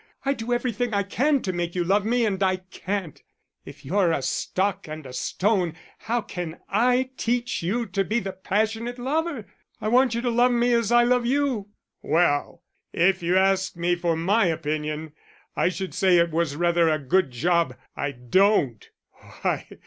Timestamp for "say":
15.93-16.17